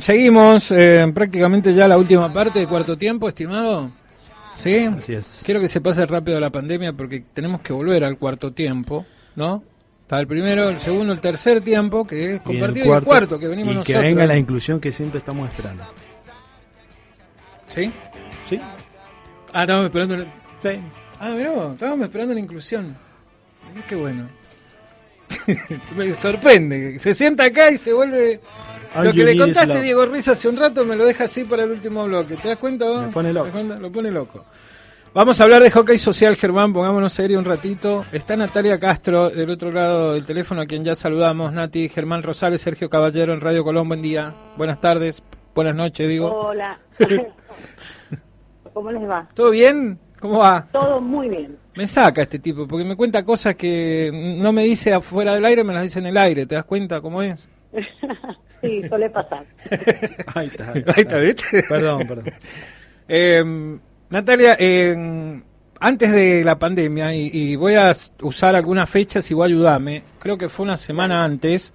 Seguimos 0.00 0.72
eh, 0.72 1.06
prácticamente 1.14 1.72
ya 1.72 1.86
la 1.86 1.96
última 1.96 2.32
parte 2.32 2.58
del 2.58 2.66
cuarto 2.66 2.98
tiempo, 2.98 3.28
estimado. 3.28 3.92
¿Sí? 4.56 4.86
Así 4.86 5.14
es. 5.14 5.40
Quiero 5.44 5.60
que 5.60 5.68
se 5.68 5.80
pase 5.80 6.04
rápido 6.04 6.40
la 6.40 6.50
pandemia 6.50 6.92
porque 6.94 7.22
tenemos 7.32 7.60
que 7.60 7.72
volver 7.72 8.02
al 8.02 8.18
cuarto 8.18 8.52
tiempo, 8.52 9.06
¿no? 9.36 9.62
Está 10.02 10.18
el 10.18 10.26
primero, 10.26 10.68
el 10.68 10.80
segundo, 10.80 11.12
el 11.12 11.20
tercer 11.20 11.60
tiempo, 11.60 12.04
que 12.04 12.34
es 12.34 12.40
compartido, 12.42 12.86
y 12.86 12.90
el 12.90 13.04
cuarto, 13.04 13.38
que 13.38 13.46
venimos 13.46 13.72
y 13.72 13.76
nosotros. 13.76 14.02
que 14.02 14.08
venga 14.08 14.26
la 14.26 14.36
inclusión 14.36 14.80
que 14.80 14.90
siempre 14.90 15.18
estamos 15.20 15.48
esperando. 15.48 15.84
¿Sí? 17.68 17.92
¿Sí? 18.46 18.60
Ah, 19.52 19.60
estábamos 19.62 19.86
esperando... 19.86 20.16
la- 20.16 20.24
Sí. 20.60 20.80
Ah, 21.20 21.28
mirá 21.30 21.50
estábamos 21.72 22.04
esperando 22.06 22.34
la 22.34 22.40
inclusión. 22.40 22.96
Qué 23.88 23.94
bueno. 23.94 24.26
me 25.96 26.14
sorprende. 26.14 26.98
Se 26.98 27.14
sienta 27.14 27.44
acá 27.44 27.70
y 27.70 27.78
se 27.78 27.92
vuelve... 27.92 28.40
Lo 29.02 29.12
que 29.12 29.24
le 29.24 29.36
contaste. 29.36 29.82
Diego 29.82 30.06
Riz, 30.06 30.28
hace 30.28 30.48
un 30.48 30.56
rato 30.56 30.84
me 30.84 30.94
lo 30.94 31.04
deja 31.04 31.24
así 31.24 31.44
para 31.44 31.64
el 31.64 31.72
último 31.72 32.04
bloque. 32.04 32.36
¿Te 32.36 32.48
das 32.48 32.58
cuenta 32.58 32.86
vos? 32.86 33.06
Me 33.06 33.12
pone 33.12 33.32
loco. 33.32 33.50
Lo 33.80 33.90
pone 33.90 34.10
loco. 34.10 34.44
Vamos 35.12 35.40
a 35.40 35.44
hablar 35.44 35.62
de 35.62 35.70
hockey 35.70 35.98
social, 35.98 36.36
Germán. 36.36 36.72
Pongámonos 36.72 37.12
serio 37.12 37.38
un 37.38 37.44
ratito. 37.44 38.04
Está 38.12 38.36
Natalia 38.36 38.78
Castro 38.78 39.30
del 39.30 39.50
otro 39.50 39.70
lado 39.70 40.14
del 40.14 40.26
teléfono, 40.26 40.62
a 40.62 40.66
quien 40.66 40.84
ya 40.84 40.94
saludamos. 40.94 41.52
Nati, 41.52 41.88
Germán 41.88 42.22
Rosales, 42.22 42.60
Sergio 42.60 42.90
Caballero 42.90 43.32
en 43.32 43.40
Radio 43.40 43.62
Colón. 43.62 43.88
Buen 43.88 44.02
día. 44.02 44.34
Buenas 44.56 44.80
tardes. 44.80 45.22
Buenas 45.54 45.76
noches, 45.76 46.08
digo. 46.08 46.32
Hola. 46.32 46.78
¿Cómo 48.72 48.90
les 48.90 49.08
va? 49.08 49.28
¿Todo 49.34 49.50
bien? 49.50 49.98
¿Cómo 50.18 50.38
va? 50.38 50.66
Todo 50.72 51.00
muy 51.00 51.28
bien. 51.28 51.63
Me 51.76 51.86
saca 51.86 52.22
este 52.22 52.38
tipo, 52.38 52.66
porque 52.66 52.84
me 52.84 52.96
cuenta 52.96 53.24
cosas 53.24 53.56
que 53.56 54.10
no 54.12 54.52
me 54.52 54.62
dice 54.62 54.92
afuera 54.92 55.34
del 55.34 55.44
aire, 55.44 55.64
me 55.64 55.72
las 55.72 55.82
dice 55.82 55.98
en 55.98 56.06
el 56.06 56.16
aire. 56.16 56.46
¿Te 56.46 56.54
das 56.54 56.64
cuenta 56.64 57.00
cómo 57.00 57.22
es? 57.22 57.48
sí, 58.62 58.82
suele 58.88 59.10
pasar. 59.10 59.44
Ahí 60.34 60.46
está. 60.46 60.72
Ahí 60.72 60.82
está, 61.02 61.16
¿viste? 61.18 61.62
Perdón, 61.68 62.06
perdón. 62.06 62.32
Eh, 63.08 63.78
Natalia, 64.10 64.56
eh, 64.58 65.42
antes 65.80 66.12
de 66.12 66.44
la 66.44 66.58
pandemia, 66.58 67.14
y, 67.14 67.30
y 67.32 67.56
voy 67.56 67.74
a 67.74 67.92
usar 68.22 68.54
algunas 68.54 68.88
fechas 68.88 69.30
y 69.30 69.34
voy 69.34 69.42
a 69.42 69.46
ayudarme, 69.46 70.02
creo 70.20 70.38
que 70.38 70.48
fue 70.48 70.64
una 70.64 70.76
semana 70.76 71.24
antes 71.24 71.74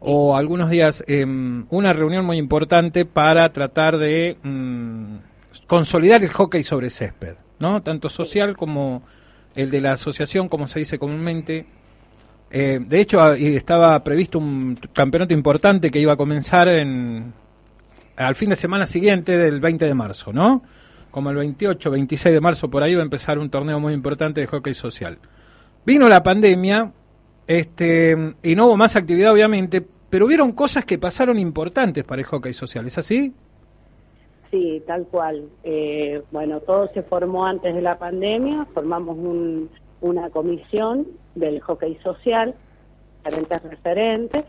o 0.00 0.36
algunos 0.36 0.70
días, 0.70 1.04
eh, 1.06 1.24
una 1.24 1.92
reunión 1.92 2.24
muy 2.24 2.38
importante 2.38 3.04
para 3.04 3.52
tratar 3.52 3.98
de 3.98 4.36
mm, 4.42 5.16
consolidar 5.66 6.22
el 6.22 6.30
hockey 6.30 6.62
sobre 6.62 6.90
césped, 6.90 7.34
¿no? 7.60 7.82
Tanto 7.82 8.08
social 8.08 8.56
como 8.56 9.02
el 9.54 9.70
de 9.70 9.80
la 9.80 9.92
asociación, 9.92 10.48
como 10.48 10.66
se 10.66 10.80
dice 10.80 10.98
comúnmente. 10.98 11.66
Eh, 12.50 12.80
de 12.84 13.00
hecho, 13.00 13.20
ah, 13.20 13.36
estaba 13.36 14.02
previsto 14.02 14.38
un 14.38 14.76
campeonato 14.92 15.34
importante 15.34 15.90
que 15.90 16.00
iba 16.00 16.14
a 16.14 16.16
comenzar 16.16 16.68
en, 16.68 17.32
al 18.16 18.34
fin 18.34 18.50
de 18.50 18.56
semana 18.56 18.86
siguiente 18.86 19.36
del 19.36 19.60
20 19.60 19.86
de 19.86 19.94
marzo, 19.94 20.32
¿no? 20.32 20.62
Como 21.10 21.30
el 21.30 21.36
28, 21.36 21.90
26 21.90 22.34
de 22.34 22.40
marzo 22.40 22.70
por 22.70 22.82
ahí 22.82 22.94
va 22.94 23.02
a 23.02 23.04
empezar 23.04 23.38
un 23.38 23.50
torneo 23.50 23.78
muy 23.78 23.94
importante 23.94 24.40
de 24.40 24.46
hockey 24.46 24.74
social. 24.74 25.18
Vino 25.84 26.08
la 26.08 26.22
pandemia, 26.22 26.92
este, 27.46 28.34
y 28.42 28.54
no 28.54 28.66
hubo 28.66 28.76
más 28.76 28.96
actividad 28.96 29.32
obviamente, 29.32 29.84
pero 30.08 30.26
hubieron 30.26 30.52
cosas 30.52 30.84
que 30.84 30.98
pasaron 30.98 31.38
importantes 31.38 32.04
para 32.04 32.20
el 32.20 32.26
hockey 32.26 32.52
social, 32.52 32.86
¿es 32.86 32.98
así? 32.98 33.32
Sí, 34.50 34.82
tal 34.86 35.06
cual. 35.06 35.48
Eh, 35.62 36.22
bueno, 36.32 36.60
todo 36.60 36.88
se 36.92 37.02
formó 37.02 37.46
antes 37.46 37.74
de 37.74 37.82
la 37.82 37.98
pandemia. 37.98 38.66
Formamos 38.74 39.16
un- 39.16 39.70
una 40.00 40.30
comisión 40.30 41.06
del 41.34 41.60
hockey 41.60 41.94
social, 42.02 42.54
diferentes 43.24 43.62
referentes, 43.62 44.44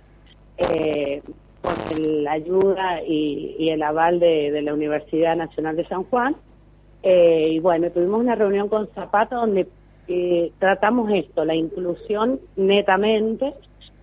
eh, 0.58 1.22
con 1.62 2.24
la 2.24 2.32
ayuda 2.32 3.04
y, 3.06 3.70
el 3.70 3.84
aval 3.84 4.20
de, 4.20 4.50
de 4.52 4.62
la 4.64 4.74
Universidad 4.74 5.36
Nacional 5.36 5.76
de 5.76 5.86
San 5.88 6.04
Juan. 6.06 6.36
Eh, 7.04 7.50
y 7.52 7.60
bueno, 7.60 7.92
tuvimos 7.92 8.20
una 8.22 8.36
reunión 8.36 8.70
con 8.70 8.88
Zapata 8.96 9.36
donde 9.36 9.68
eh, 10.08 10.52
tratamos 10.60 11.12
esto, 11.14 11.46
la 11.46 11.54
inclusión 11.56 12.40
netamente, 12.56 13.54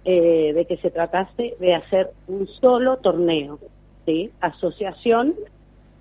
eh, 0.04 0.52
de 0.54 0.64
que 0.66 0.76
se 0.78 0.90
tratase 0.90 1.56
de 1.58 1.74
hacer 1.74 2.10
un 2.28 2.46
solo 2.46 2.98
torneo, 2.98 3.58
¿sí? 4.06 4.30
Asociación 4.40 5.34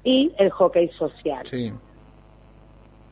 y 0.08 0.32
el 0.38 0.50
hockey 0.52 0.88
social. 0.98 1.46
Sí. 1.46 1.70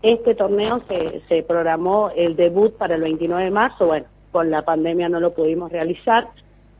Este 0.01 0.33
torneo 0.33 0.81
se, 0.87 1.21
se 1.27 1.43
programó 1.43 2.09
el 2.15 2.37
debut 2.37 2.73
para 2.77 2.95
el 2.95 3.01
29 3.01 3.43
de 3.43 3.51
marzo, 3.51 3.87
bueno, 3.87 4.05
con 4.31 4.49
la 4.49 4.61
pandemia 4.61 5.09
no 5.09 5.19
lo 5.19 5.33
pudimos 5.33 5.73
realizar, 5.73 6.29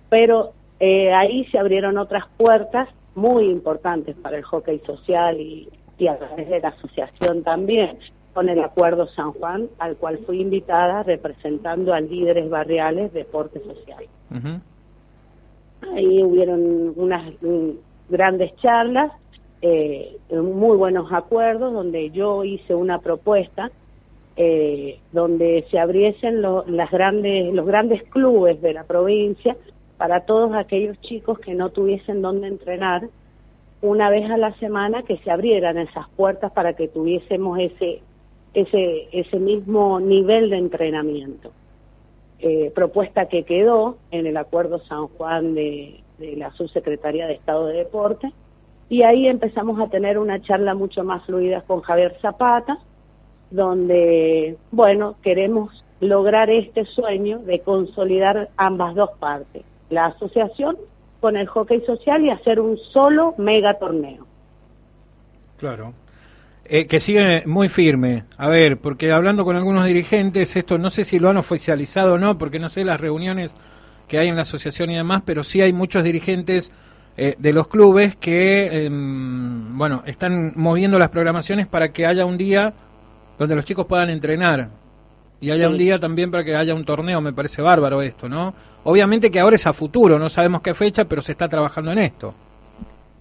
pero 0.07 0.53
eh, 0.79 1.11
ahí 1.13 1.45
se 1.47 1.59
abrieron 1.59 1.97
otras 1.97 2.23
puertas 2.37 2.87
muy 3.13 3.47
importantes 3.49 4.15
para 4.15 4.37
el 4.37 4.43
hockey 4.43 4.79
social 4.85 5.37
y, 5.37 5.67
y 5.97 6.07
a 6.07 6.17
través 6.17 6.47
de 6.47 6.61
la 6.61 6.69
asociación 6.69 7.43
también, 7.43 7.99
con 8.33 8.47
el 8.47 8.63
Acuerdo 8.63 9.07
San 9.07 9.33
Juan, 9.33 9.67
al 9.79 9.97
cual 9.97 10.19
fui 10.25 10.39
invitada 10.39 11.03
representando 11.03 11.93
a 11.93 11.99
líderes 11.99 12.49
barriales 12.49 13.11
de 13.11 13.19
deporte 13.19 13.59
social. 13.59 14.05
Ahí 15.93 16.23
hubieron 16.23 16.93
unas 16.95 17.33
mm, 17.41 17.71
grandes 18.09 18.55
charlas, 18.57 19.11
eh, 19.67 20.17
muy 20.29 20.77
buenos 20.77 21.11
acuerdos, 21.11 21.73
donde 21.73 22.11
yo 22.11 22.43
hice 22.43 22.75
una 22.75 22.99
propuesta 22.99 23.71
eh, 24.37 24.99
donde 25.11 25.65
se 25.71 25.79
abriesen 25.79 26.41
lo- 26.43 26.65
las 26.67 26.91
grandes, 26.91 27.51
los 27.53 27.65
grandes 27.65 28.03
clubes 28.09 28.61
de 28.61 28.73
la 28.73 28.83
provincia 28.83 29.55
para 29.97 30.19
todos 30.25 30.53
aquellos 30.53 30.99
chicos 31.01 31.39
que 31.39 31.55
no 31.55 31.69
tuviesen 31.69 32.21
dónde 32.21 32.47
entrenar 32.47 33.07
una 33.81 34.09
vez 34.09 34.29
a 34.29 34.37
la 34.37 34.53
semana 34.59 35.01
que 35.03 35.17
se 35.23 35.31
abrieran 35.31 35.77
esas 35.77 36.07
puertas 36.17 36.51
para 36.51 36.73
que 36.73 36.87
tuviésemos 36.87 37.57
ese 37.59 38.01
ese 38.53 39.07
ese 39.11 39.39
mismo 39.39 39.99
nivel 39.99 40.49
de 40.49 40.57
entrenamiento. 40.57 41.51
Eh, 42.39 42.71
propuesta 42.75 43.27
que 43.27 43.43
quedó 43.43 43.97
en 44.11 44.27
el 44.27 44.37
acuerdo 44.37 44.79
San 44.79 45.07
Juan 45.07 45.55
de, 45.55 46.01
de 46.19 46.35
la 46.35 46.51
subsecretaría 46.51 47.25
de 47.27 47.33
Estado 47.33 47.67
de 47.67 47.77
Deporte 47.77 48.31
y 48.89 49.03
ahí 49.03 49.27
empezamos 49.27 49.79
a 49.79 49.87
tener 49.87 50.17
una 50.17 50.41
charla 50.41 50.73
mucho 50.73 51.03
más 51.03 51.25
fluida 51.25 51.61
con 51.61 51.81
Javier 51.81 52.17
Zapata 52.21 52.77
donde 53.51 54.57
bueno 54.71 55.15
queremos 55.21 55.83
lograr 55.99 56.49
este 56.49 56.85
sueño 56.85 57.39
de 57.39 57.59
consolidar 57.59 58.49
ambas 58.57 58.95
dos 58.95 59.11
partes 59.19 59.63
la 59.89 60.07
asociación 60.07 60.77
con 61.19 61.37
el 61.37 61.47
hockey 61.47 61.81
social 61.81 62.23
y 62.23 62.29
hacer 62.29 62.59
un 62.59 62.77
solo 62.77 63.33
mega 63.37 63.75
torneo 63.79 64.25
Claro. 65.57 65.93
Eh, 66.65 66.87
que 66.87 66.99
sigue 66.99 67.43
muy 67.45 67.69
firme. 67.69 68.23
A 68.37 68.49
ver, 68.49 68.77
porque 68.77 69.11
hablando 69.11 69.45
con 69.45 69.55
algunos 69.55 69.85
dirigentes, 69.85 70.55
esto 70.55 70.77
no 70.77 70.89
sé 70.89 71.03
si 71.03 71.19
lo 71.19 71.29
han 71.29 71.37
oficializado 71.37 72.15
o 72.15 72.17
no, 72.17 72.37
porque 72.37 72.59
no 72.59 72.69
sé 72.69 72.83
las 72.83 72.99
reuniones 72.99 73.55
que 74.07 74.17
hay 74.17 74.27
en 74.29 74.35
la 74.35 74.41
asociación 74.41 74.91
y 74.91 74.95
demás, 74.95 75.23
pero 75.25 75.43
sí 75.43 75.61
hay 75.61 75.73
muchos 75.73 76.03
dirigentes 76.03 76.71
eh, 77.17 77.35
de 77.37 77.53
los 77.53 77.67
clubes 77.67 78.15
que, 78.15 78.85
em, 78.85 79.77
bueno, 79.77 80.03
están 80.05 80.53
moviendo 80.55 80.99
las 80.99 81.09
programaciones 81.09 81.67
para 81.67 81.91
que 81.93 82.05
haya 82.05 82.25
un 82.25 82.37
día 82.37 82.73
donde 83.37 83.55
los 83.55 83.65
chicos 83.65 83.85
puedan 83.85 84.09
entrenar. 84.09 84.69
Y 85.41 85.51
haya 85.51 85.67
Sí. 85.67 85.71
un 85.73 85.77
día 85.77 85.99
también 85.99 86.31
para 86.31 86.43
que 86.43 86.55
haya 86.55 86.73
un 86.73 86.85
torneo, 86.85 87.21
me 87.21 87.33
parece 87.33 87.61
bárbaro 87.61 88.01
esto, 88.01 88.27
¿no? 88.29 88.53
Obviamente 88.83 89.29
que 89.29 89.39
ahora 89.39 89.55
es 89.57 89.67
a 89.67 89.73
futuro, 89.73 90.17
no 90.17 90.29
sabemos 90.29 90.61
qué 90.61 90.73
fecha, 90.73 91.05
pero 91.05 91.21
se 91.21 91.33
está 91.33 91.47
trabajando 91.49 91.91
en 91.91 91.99
esto. 91.99 92.33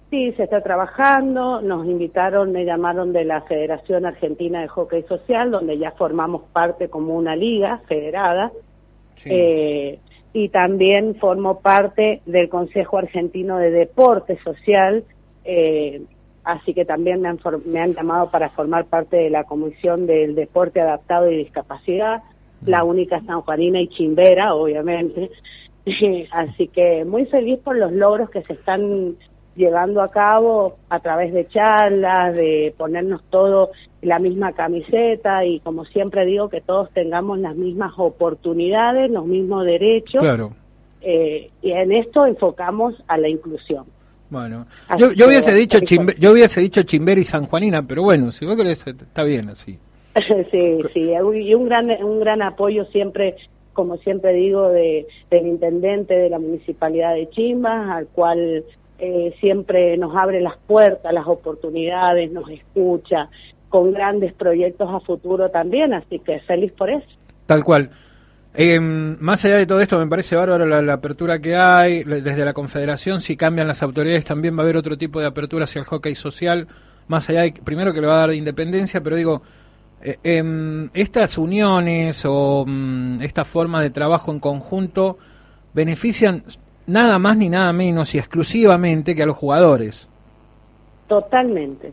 Sí, 0.09 0.31
se 0.33 0.43
está 0.43 0.61
trabajando. 0.61 1.61
Nos 1.61 1.85
invitaron, 1.87 2.51
me 2.51 2.63
llamaron 2.63 3.11
de 3.11 3.25
la 3.25 3.41
Federación 3.41 4.05
Argentina 4.05 4.61
de 4.61 4.67
Hockey 4.67 5.03
Social, 5.03 5.51
donde 5.51 5.77
ya 5.77 5.91
formamos 5.91 6.43
parte 6.53 6.89
como 6.89 7.15
una 7.15 7.35
liga 7.35 7.81
federada. 7.87 8.51
Eh, 9.25 9.99
y 10.35 10.49
también 10.49 11.15
formo 11.15 11.61
parte 11.61 12.21
del 12.25 12.49
Consejo 12.49 12.97
Argentino 12.97 13.57
de 13.57 13.71
Deporte 13.71 14.37
Social. 14.43 15.05
eh, 15.45 16.01
así 16.43 16.73
que 16.73 16.83
también 16.83 17.21
me 17.21 17.29
han, 17.29 17.39
me 17.65 17.79
han 17.79 17.93
llamado 17.93 18.29
para 18.29 18.49
formar 18.49 18.83
parte 18.85 19.15
de 19.15 19.29
la 19.29 19.45
Comisión 19.45 20.05
del 20.05 20.35
Deporte 20.35 20.81
Adaptado 20.81 21.31
y 21.31 21.37
Discapacidad, 21.37 22.21
la 22.65 22.83
única 22.83 23.21
sanjuanina 23.21 23.79
y 23.79 23.87
chimbera, 23.87 24.53
obviamente. 24.55 25.31
así 26.33 26.67
que 26.67 27.05
muy 27.05 27.25
feliz 27.27 27.59
por 27.63 27.77
los 27.77 27.93
logros 27.93 28.29
que 28.29 28.43
se 28.43 28.53
están 28.53 29.15
llevando 29.55 30.01
a 30.01 30.11
cabo 30.11 30.75
a 30.89 30.99
través 30.99 31.33
de 31.33 31.47
charlas, 31.47 32.35
de 32.35 32.75
ponernos 32.77 33.23
todo 33.29 33.71
la 34.05 34.19
misma 34.19 34.53
camiseta 34.53 35.45
y 35.45 35.59
como 35.59 35.85
siempre 35.85 36.25
digo 36.25 36.49
que 36.49 36.61
todos 36.61 36.89
tengamos 36.91 37.39
las 37.39 37.55
mismas 37.55 37.93
oportunidades, 37.97 39.09
los 39.11 39.25
mismos 39.25 39.65
derechos 39.65 40.21
Claro. 40.21 40.53
eh, 41.01 41.49
y 41.61 41.71
en 41.71 41.91
esto 41.91 42.25
enfocamos 42.25 42.95
a 43.07 43.17
la 43.17 43.27
inclusión. 43.29 43.85
Bueno, 44.29 44.65
yo, 44.97 45.11
yo 45.11 45.27
hubiese 45.27 45.53
dicho 45.53 45.79
Chimbe- 45.79 46.15
yo 46.17 46.31
hubiese 46.31 46.59
dicho 46.59 46.81
Chimber 46.83 47.17
y 47.17 47.23
San 47.23 47.45
Juanina, 47.45 47.83
pero 47.87 48.01
bueno, 48.03 48.31
si 48.31 48.45
vos 48.45 48.55
querés 48.55 48.85
está 48.87 49.23
bien 49.23 49.49
así. 49.49 49.77
sí, 50.51 50.79
sí, 50.93 51.11
y 51.33 51.53
un 51.53 51.65
gran 51.65 51.89
un 52.03 52.19
gran 52.19 52.41
apoyo 52.41 52.85
siempre 52.85 53.35
como 53.73 53.97
siempre 53.97 54.33
digo 54.33 54.69
de 54.69 55.05
del 55.29 55.45
intendente 55.47 56.15
de 56.15 56.29
la 56.29 56.39
municipalidad 56.39 57.13
de 57.13 57.29
Chimbas, 57.29 57.89
al 57.89 58.07
cual 58.07 58.63
eh, 58.97 59.33
siempre 59.41 59.97
nos 59.97 60.15
abre 60.15 60.39
las 60.41 60.57
puertas, 60.65 61.13
las 61.13 61.27
oportunidades, 61.27 62.31
nos 62.31 62.49
escucha, 62.49 63.29
con 63.75 63.91
grandes 63.91 64.31
proyectos 64.31 64.89
a 64.89 65.01
futuro 65.01 65.49
también, 65.49 65.93
así 65.93 66.19
que 66.19 66.39
feliz 66.47 66.71
por 66.71 66.89
eso. 66.89 67.05
Tal 67.45 67.61
cual. 67.61 67.89
Eh, 68.53 68.79
más 68.79 69.43
allá 69.43 69.57
de 69.57 69.65
todo 69.65 69.81
esto, 69.81 69.99
me 69.99 70.07
parece 70.07 70.37
bárbaro 70.37 70.65
la, 70.65 70.93
apertura 70.93 71.39
que 71.39 71.57
hay 71.57 72.05
desde 72.05 72.45
la 72.45 72.53
Confederación. 72.53 73.19
Si 73.19 73.35
cambian 73.35 73.67
las 73.67 73.83
autoridades, 73.83 74.23
también 74.23 74.55
va 74.55 74.61
a 74.61 74.63
haber 74.63 74.77
otro 74.77 74.97
tipo 74.97 75.19
de 75.19 75.27
apertura 75.27 75.65
hacia 75.65 75.79
el 75.79 75.85
hockey 75.87 76.15
social. 76.15 76.69
Más 77.09 77.29
allá 77.29 77.41
de, 77.41 77.51
primero 77.51 77.93
que 77.93 77.99
le 77.99 78.07
va 78.07 78.13
a 78.13 78.19
dar 78.19 78.29
de 78.29 78.37
independencia, 78.37 79.01
pero 79.01 79.17
digo, 79.17 79.41
eh, 80.01 80.19
em, 80.23 80.89
estas 80.93 81.37
uniones 81.37 82.23
o 82.25 82.63
mm, 82.65 83.23
esta 83.23 83.43
forma 83.43 83.81
de 83.81 83.89
trabajo 83.89 84.31
en 84.31 84.39
conjunto 84.39 85.17
benefician 85.73 86.43
nada 86.87 87.19
más 87.19 87.35
ni 87.35 87.49
nada 87.49 87.73
menos 87.73 88.15
y 88.15 88.19
exclusivamente 88.19 89.13
que 89.15 89.23
a 89.23 89.25
los 89.25 89.35
jugadores. 89.35 90.07
Totalmente. 91.09 91.91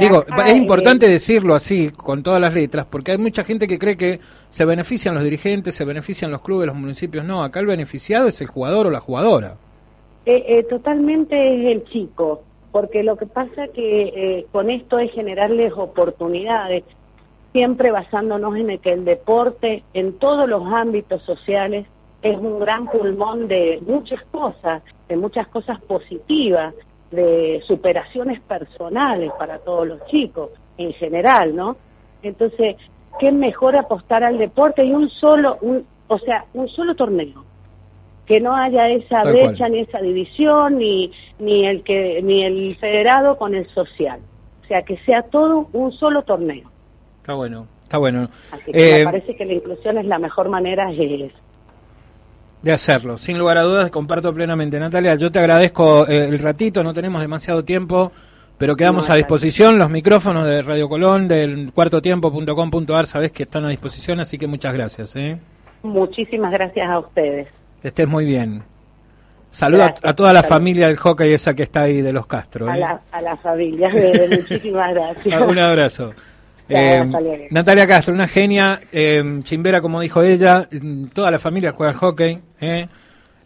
Digo, 0.00 0.24
es 0.46 0.56
importante 0.56 1.08
decirlo 1.08 1.54
así, 1.54 1.90
con 1.90 2.22
todas 2.22 2.40
las 2.40 2.54
letras, 2.54 2.86
porque 2.88 3.12
hay 3.12 3.18
mucha 3.18 3.44
gente 3.44 3.66
que 3.66 3.78
cree 3.78 3.96
que 3.96 4.20
se 4.50 4.64
benefician 4.64 5.14
los 5.14 5.24
dirigentes, 5.24 5.74
se 5.74 5.84
benefician 5.84 6.30
los 6.30 6.40
clubes, 6.40 6.66
los 6.66 6.76
municipios. 6.76 7.24
No, 7.24 7.42
acá 7.42 7.60
el 7.60 7.66
beneficiado 7.66 8.28
es 8.28 8.40
el 8.40 8.46
jugador 8.46 8.86
o 8.86 8.90
la 8.90 9.00
jugadora. 9.00 9.56
Eh, 10.24 10.44
eh, 10.46 10.62
totalmente 10.64 11.36
es 11.36 11.76
el 11.76 11.84
chico, 11.84 12.42
porque 12.70 13.02
lo 13.02 13.16
que 13.16 13.26
pasa 13.26 13.68
que 13.68 14.02
eh, 14.02 14.46
con 14.52 14.70
esto 14.70 14.98
es 14.98 15.10
generarles 15.12 15.72
oportunidades, 15.74 16.84
siempre 17.52 17.90
basándonos 17.90 18.56
en 18.56 18.70
el 18.70 18.78
que 18.80 18.92
el 18.92 19.04
deporte 19.04 19.82
en 19.94 20.14
todos 20.14 20.48
los 20.48 20.64
ámbitos 20.72 21.22
sociales 21.22 21.86
es 22.22 22.36
un 22.38 22.60
gran 22.60 22.86
pulmón 22.86 23.48
de 23.48 23.82
muchas 23.86 24.22
cosas, 24.30 24.82
de 25.08 25.16
muchas 25.16 25.48
cosas 25.48 25.80
positivas 25.82 26.72
de 27.12 27.62
superaciones 27.66 28.40
personales 28.40 29.30
para 29.38 29.58
todos 29.58 29.86
los 29.86 30.04
chicos 30.06 30.50
en 30.78 30.92
general, 30.94 31.54
¿no? 31.54 31.76
Entonces, 32.22 32.76
qué 33.20 33.30
mejor 33.30 33.76
apostar 33.76 34.24
al 34.24 34.38
deporte 34.38 34.84
y 34.84 34.92
un 34.92 35.08
solo, 35.10 35.58
un, 35.60 35.86
o 36.08 36.18
sea, 36.18 36.44
un 36.54 36.68
solo 36.68 36.94
torneo, 36.94 37.44
que 38.26 38.40
no 38.40 38.56
haya 38.56 38.88
esa 38.88 39.22
brecha 39.22 39.68
ni 39.68 39.80
esa 39.80 40.00
división 40.00 40.78
ni 40.78 41.12
ni 41.38 41.66
el 41.66 41.82
que 41.82 42.22
ni 42.22 42.44
el 42.44 42.76
federado 42.76 43.36
con 43.36 43.54
el 43.54 43.68
social, 43.70 44.20
o 44.62 44.66
sea, 44.66 44.82
que 44.82 44.96
sea 44.98 45.22
todo 45.22 45.68
un 45.72 45.92
solo 45.92 46.22
torneo. 46.22 46.70
Está 47.18 47.34
bueno, 47.34 47.66
está 47.82 47.98
bueno. 47.98 48.28
Así 48.50 48.72
que 48.72 48.78
me 48.78 49.00
eh, 49.00 49.04
parece 49.04 49.36
que 49.36 49.44
la 49.44 49.52
inclusión 49.54 49.98
es 49.98 50.06
la 50.06 50.18
mejor 50.18 50.48
manera 50.48 50.86
de 50.86 51.30
de 52.62 52.72
hacerlo. 52.72 53.18
Sin 53.18 53.38
lugar 53.38 53.58
a 53.58 53.62
dudas, 53.62 53.90
comparto 53.90 54.32
plenamente. 54.32 54.78
Natalia, 54.78 55.14
yo 55.16 55.30
te 55.30 55.38
agradezco 55.38 56.06
eh, 56.06 56.28
el 56.28 56.38
ratito, 56.38 56.82
no 56.82 56.94
tenemos 56.94 57.20
demasiado 57.20 57.64
tiempo, 57.64 58.12
pero 58.56 58.76
quedamos 58.76 59.10
a 59.10 59.16
disposición. 59.16 59.78
Los 59.78 59.90
micrófonos 59.90 60.46
de 60.46 60.62
Radio 60.62 60.88
Colón, 60.88 61.28
del 61.28 61.72
cuartotiempo.com.ar, 61.72 63.06
sabes 63.06 63.32
que 63.32 63.42
están 63.42 63.64
a 63.64 63.68
disposición, 63.68 64.20
así 64.20 64.38
que 64.38 64.46
muchas 64.46 64.72
gracias. 64.72 65.16
¿eh? 65.16 65.38
Muchísimas 65.82 66.52
gracias 66.52 66.88
a 66.88 67.00
ustedes. 67.00 67.48
Que 67.80 67.88
estés 67.88 68.06
muy 68.06 68.24
bien. 68.24 68.62
Saludos 69.50 69.90
a, 70.02 70.14
toda 70.14 70.32
la 70.32 70.42
familia 70.42 70.86
del 70.86 70.96
hockey 70.96 71.34
esa 71.34 71.52
que 71.52 71.64
está 71.64 71.82
ahí 71.82 72.00
de 72.00 72.12
los 72.12 72.26
Castro. 72.26 72.70
A, 72.70 72.76
¿eh? 72.76 72.80
la, 72.80 73.00
a 73.10 73.20
la 73.20 73.36
familia, 73.36 73.90
muchísimas 74.30 74.94
gracias. 74.94 75.44
Un 75.50 75.58
abrazo. 75.58 76.14
Eh, 76.68 77.48
Natalia 77.50 77.86
Castro, 77.86 78.14
una 78.14 78.28
genia, 78.28 78.80
eh, 78.92 79.40
chimbera 79.42 79.80
como 79.80 80.00
dijo 80.00 80.22
ella, 80.22 80.68
toda 81.12 81.30
la 81.30 81.38
familia 81.38 81.72
juega 81.72 81.92
al 81.92 81.98
hockey, 81.98 82.38
eh. 82.60 82.88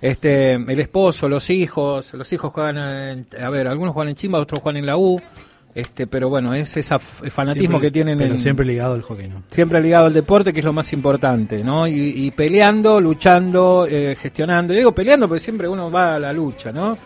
este, 0.00 0.52
el 0.52 0.80
esposo, 0.80 1.28
los 1.28 1.48
hijos, 1.50 2.12
los 2.14 2.32
hijos 2.32 2.52
juegan, 2.52 2.78
a 2.78 3.50
ver, 3.50 3.68
algunos 3.68 3.94
juegan 3.94 4.10
en 4.10 4.16
Chimba, 4.16 4.38
otros 4.38 4.60
juegan 4.60 4.78
en 4.78 4.86
la 4.86 4.96
U, 4.96 5.20
este, 5.74 6.06
pero 6.06 6.28
bueno, 6.28 6.54
es 6.54 6.76
ese 6.76 6.98
fanatismo 6.98 7.80
que 7.80 7.90
tienen. 7.90 8.16
Pero 8.16 8.38
siempre 8.38 8.64
ligado 8.64 8.94
al 8.94 9.02
hockey, 9.02 9.28
¿no? 9.28 9.42
Siempre 9.50 9.80
ligado 9.82 10.06
al 10.06 10.14
deporte, 10.14 10.52
que 10.52 10.60
es 10.60 10.64
lo 10.64 10.72
más 10.72 10.92
importante, 10.92 11.62
¿no? 11.62 11.86
Y, 11.86 12.30
peleando, 12.30 13.00
luchando, 13.00 13.86
gestionando. 13.90 14.72
Yo 14.72 14.78
digo 14.78 14.92
peleando 14.92 15.28
porque 15.28 15.40
siempre 15.40 15.68
uno 15.68 15.90
va 15.90 16.14
a 16.14 16.18
la 16.18 16.32
lucha, 16.32 16.72
¿no? 16.72 16.96